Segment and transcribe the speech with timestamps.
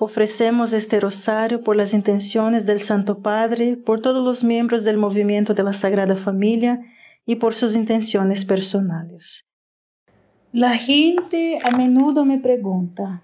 [0.00, 5.54] Ofrecemos este rosario por las intenciones del Santo Padre, por todos los miembros del movimiento
[5.54, 6.80] de la Sagrada Familia
[7.26, 9.44] y por sus intenciones personales.
[10.52, 13.22] La gente a menudo me pregunta,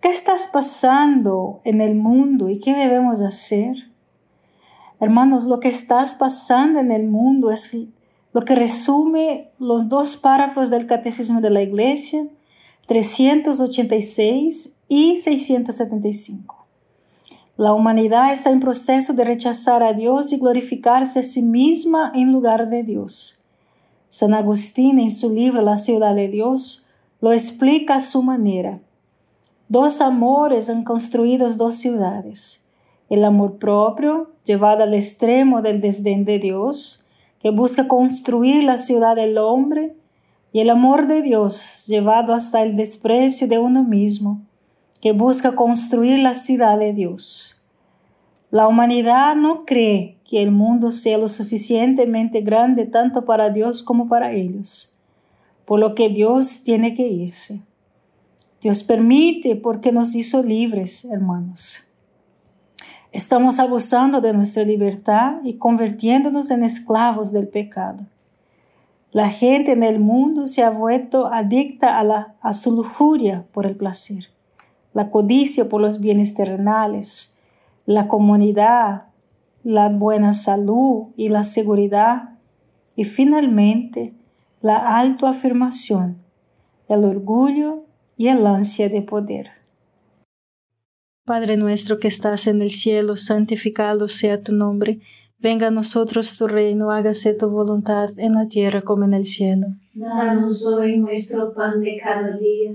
[0.00, 3.76] ¿qué estás pasando en el mundo y qué debemos hacer?
[5.00, 7.76] Hermanos, lo que estás pasando en el mundo es
[8.32, 12.26] lo que resume los dos párrafos del Catecismo de la Iglesia
[12.86, 16.66] 386 y 675.
[17.56, 22.32] La humanidad está en proceso de rechazar a Dios y glorificarse a sí misma en
[22.32, 23.44] lugar de Dios.
[24.08, 26.88] San Agustín en su libro La ciudad de Dios
[27.20, 28.80] lo explica a su manera.
[29.68, 32.64] Dos amores han construido dos ciudades.
[33.10, 37.08] El amor propio, llevado al extremo del desdén de Dios,
[37.40, 39.94] que busca construir la ciudad del hombre,
[40.52, 44.40] y el amor de Dios llevado hasta el desprecio de uno mismo,
[45.00, 47.62] que busca construir la ciudad de Dios.
[48.50, 54.08] La humanidad no cree que el mundo sea lo suficientemente grande tanto para Dios como
[54.08, 54.96] para ellos,
[55.64, 57.60] por lo que Dios tiene que irse.
[58.60, 61.88] Dios permite porque nos hizo libres, hermanos.
[63.12, 68.04] Estamos abusando de nuestra libertad y convirtiéndonos en esclavos del pecado.
[69.12, 73.64] La gente en el mundo se ha vuelto adicta a, la, a su lujuria por
[73.64, 74.28] el placer,
[74.92, 77.40] la codicia por los bienes terrenales,
[77.86, 79.04] la comunidad,
[79.62, 82.30] la buena salud y la seguridad,
[82.96, 84.14] y finalmente
[84.60, 86.18] la autoafirmación,
[86.88, 87.84] el orgullo
[88.16, 89.50] y el ansia de poder.
[91.24, 95.00] Padre nuestro que estás en el cielo, santificado sea tu nombre
[95.40, 99.68] Venga a nosotros tu reino, hágase tu voluntad en la tierra como en el cielo.
[99.94, 102.74] Danos hoy nuestro pan de cada día,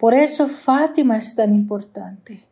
[0.00, 2.42] Por eso Fátima es tan importante.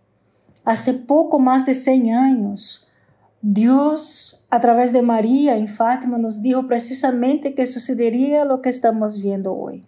[0.66, 2.92] Hace poco más de 100 años,
[3.40, 9.22] Dios a través de María en Fátima nos dijo precisamente que sucedería lo que estamos
[9.22, 9.86] viendo hoy.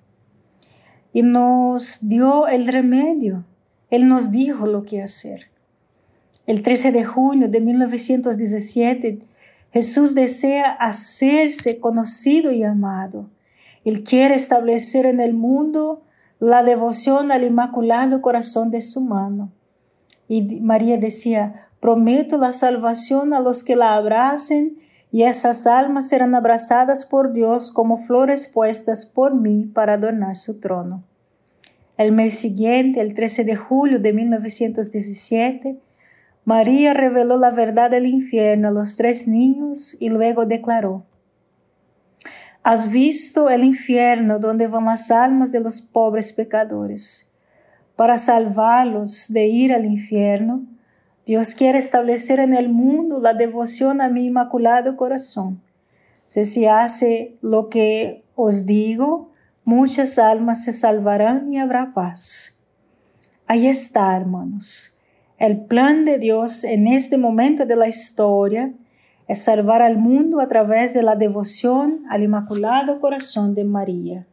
[1.13, 3.45] Y nos dio el remedio.
[3.91, 5.51] Él nos dijo lo que hacer.
[6.47, 9.19] El 13 de junio de 1917,
[9.71, 13.29] Jesús desea hacerse conocido y amado.
[13.85, 16.05] Él quiere establecer en el mundo
[16.41, 19.53] la devoción al Inmaculado Corazón de su mano.
[20.27, 24.77] Y María decía, prometo la salvación a los que la abracen
[25.13, 30.61] y esas almas serán abrazadas por Dios como flores puestas por mí para adornar su
[30.61, 31.05] trono.
[31.99, 35.79] El mes siguiente, el 13 de julio de 1917,
[36.47, 41.05] María reveló la verdad del infierno a los tres niños y luego declaró,
[42.63, 47.31] Has visto el infierno donde van las almas de los pobres pecadores.
[47.97, 50.63] Para salvarlos de ir al infierno,
[51.25, 55.63] Dios quiere establecer en el mundo la devoción a mi inmaculado corazón.
[56.27, 59.31] Si se hace lo que os digo,
[59.65, 62.59] muchas almas se salvarán y habrá paz.
[63.47, 64.97] Ahí está, hermanos.
[65.39, 68.73] El plan de Dios en este momento de la historia
[69.31, 74.27] es salvar al mundo a través de la devoción al Inmaculado Corazón de María.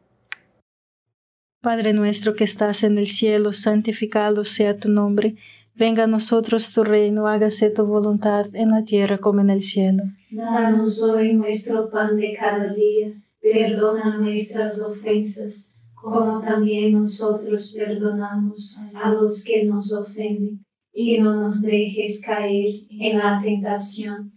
[1.62, 5.36] Padre nuestro que estás en el cielo, santificado sea tu nombre.
[5.76, 10.02] Venga a nosotros tu reino, hágase tu voluntad en la tierra como en el cielo.
[10.32, 19.12] Danos hoy nuestro pan de cada día, perdona nuestras ofensas, como también nosotros perdonamos a
[19.12, 24.37] los que nos ofenden, y no nos dejes caer en la tentación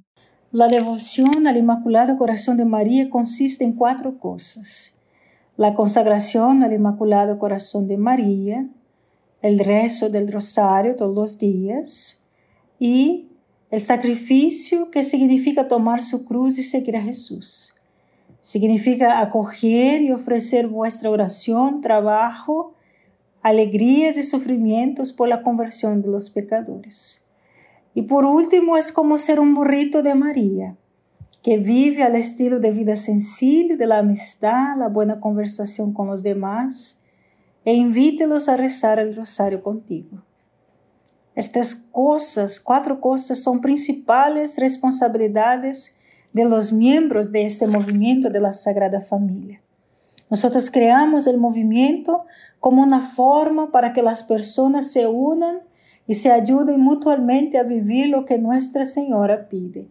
[0.53, 4.95] La devoción al Inmaculado Corazón de María consiste en cuatro cosas.
[5.55, 8.67] La consagración al Inmaculado Corazón de María,
[9.41, 12.23] el rezo del rosario todos los días
[12.79, 13.29] y
[13.69, 17.75] el sacrificio que significa tomar su cruz y seguir a Jesús.
[18.41, 22.73] Significa acoger y ofrecer vuestra oración, trabajo,
[23.41, 27.25] alegrías y sufrimientos por la conversión de los pecadores.
[27.93, 30.77] Y por último es como ser un burrito de María,
[31.43, 36.23] que vive al estilo de vida sencillo, de la amistad, la buena conversación con los
[36.23, 37.01] demás,
[37.65, 40.23] e invítelos a rezar el rosario contigo.
[41.35, 45.99] Estas cosas, cuatro cosas, son principales responsabilidades
[46.33, 49.61] de los miembros de este movimiento de la Sagrada Familia.
[50.29, 52.25] Nosotros creamos el movimiento
[52.59, 55.59] como una forma para que las personas se unan
[56.11, 59.87] y se ayuden mutuamente a vivir lo que Nuestra Señora pide.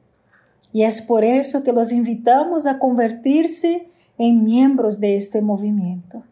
[0.70, 6.22] Y es por eso que los invitamos a convertirse en miembros de este movimiento.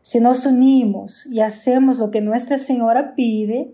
[0.00, 3.70] Si nos unimos y hacemos lo que Nuestra Señora pide,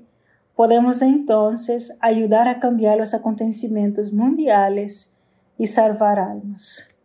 [0.56, 5.20] podemos entonces ayudar a cambiar los acontecimientos mundiales
[5.56, 6.96] y salvar almas.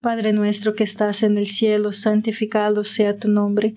[0.00, 3.76] Padre nuestro que estás en el cielo, santificado sea tu nombre.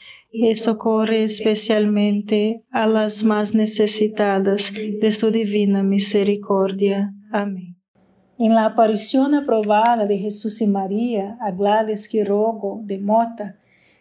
[0.31, 7.13] y socorre especialmente a las más necesitadas de su divina misericordia.
[7.31, 7.75] Amén.
[8.39, 13.57] En la aparición aprobada de Jesús y María a Gladys Quirogo de Mota,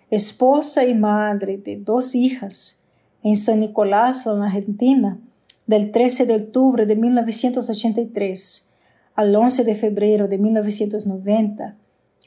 [0.09, 2.87] esposa y madre de dos hijas,
[3.23, 5.19] en San Nicolás, en Argentina,
[5.67, 8.75] del 13 de octubre de 1983
[9.15, 11.77] al 11 de febrero de 1990,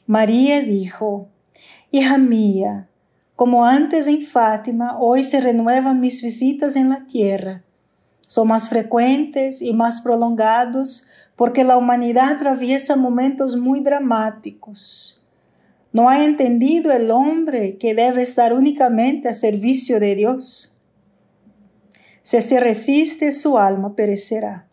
[0.06, 1.28] María dijo,
[1.90, 2.88] Hija mía,
[3.36, 7.64] como antes en Fátima, hoy se renuevan mis visitas en la tierra.
[8.26, 15.24] Son más frecuentes y más prolongados porque la humanidad atraviesa momentos muy dramáticos.
[15.92, 20.80] No ha entendido el hombre que debe estar únicamente a servicio de Dios.
[22.22, 24.68] Si se resiste, su alma perecerá.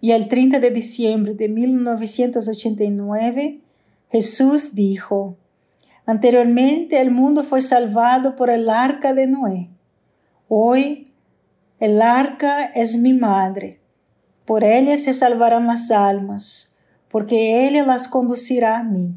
[0.00, 3.60] Y el 30 de diciembre de 1989,
[4.10, 5.36] Jesús dijo,
[6.06, 9.70] Anteriormente el mundo fue salvado por el arca de Noé.
[10.48, 11.12] Hoy
[11.80, 13.80] el arca es mi madre.
[14.44, 16.76] Por ella se salvarán las almas,
[17.10, 19.14] porque ella las conducirá a mí.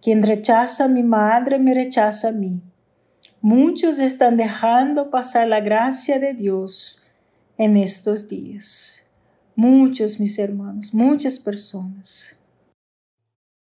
[0.00, 2.62] Quien rechaza a mi madre me rechaza a mí.
[3.40, 7.06] Muchos están dejando pasar la gracia de Dios
[7.58, 9.02] en estos días.
[9.54, 12.36] Muchos, mis hermanos, muchas personas.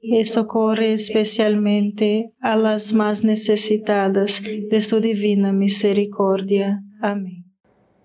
[0.00, 6.82] y socorre especialmente a las más necesitadas de su divina misericordia.
[7.00, 7.44] Amén.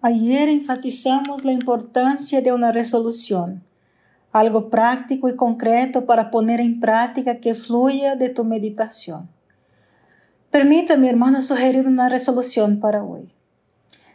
[0.01, 3.63] Ayer enfatizamos la importancia de una resolución,
[4.32, 9.30] algo práctico y concreto para poner en práctica que fluya de tu meditación.
[10.49, 13.32] Permítame, hermano, sugerir una resolución para hoy.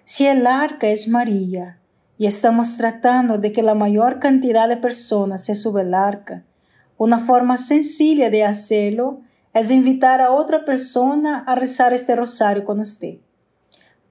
[0.03, 1.79] Si el arca es María
[2.19, 6.45] y estamos tratando de que la mayor cantidad de personas se sube al arca,
[6.99, 9.21] una forma sencilla de hacerlo
[9.53, 13.19] es invitar a otra persona a rezar este rosario con usted.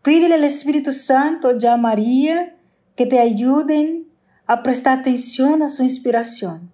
[0.01, 2.55] Pídele al Espíritu Santo ya María
[2.95, 4.07] que te ayuden
[4.47, 6.71] a prestar atención a su inspiración.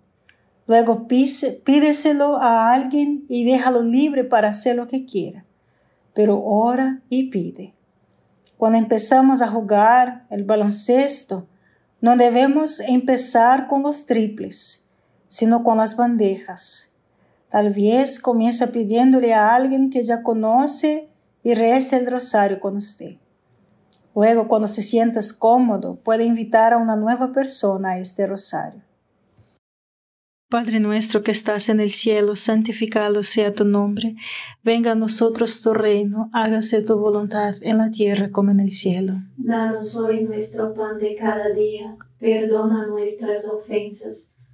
[0.67, 5.45] Luego pídeselo a alguien y déjalo libre para hacer lo que quiera.
[6.13, 7.73] Pero ora y pide.
[8.57, 11.47] Cuando empezamos a jugar el baloncesto,
[11.99, 14.90] no debemos empezar con los triples,
[15.31, 16.93] sino con las bandejas.
[17.49, 21.07] Tal vez comience pidiéndole a alguien que ya conoce
[21.41, 23.15] y reza el rosario con usted.
[24.13, 28.81] Luego, cuando se sientas cómodo, puede invitar a una nueva persona a este rosario.
[30.49, 34.15] Padre nuestro que estás en el cielo, santificado sea tu nombre.
[34.63, 39.13] Venga a nosotros tu reino, hágase tu voluntad en la tierra como en el cielo.
[39.37, 44.33] Danos hoy nuestro pan de cada día, perdona nuestras ofensas,